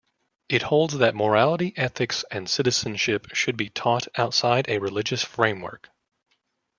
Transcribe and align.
It 0.49 0.63
holds 0.63 0.97
that 0.97 1.13
morality, 1.13 1.73
ethics 1.77 2.25
and 2.31 2.49
citizenship 2.49 3.27
should 3.35 3.55
be 3.55 3.69
taught 3.69 4.07
outside 4.17 4.67
a 4.67 4.79
religious 4.79 5.23
framework. 5.23 5.89